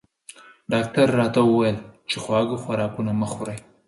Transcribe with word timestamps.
ډاکټر 0.71 1.07
راته 1.19 1.39
وویل 1.43 1.77
چې 2.09 2.15
خواږه 2.23 2.57
خوراکونه 2.63 3.11
مه 3.19 3.27
خورئ 3.33 3.59